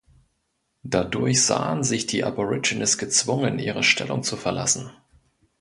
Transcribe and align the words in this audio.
Dadurch 0.81 1.43
sahen 1.43 1.83
sich 1.83 2.07
die 2.07 2.23
Aborigines 2.23 2.97
gezwungen, 2.97 3.59
ihre 3.59 3.83
Stellung 3.83 4.23
zu 4.23 4.35
verlassen. 4.35 4.89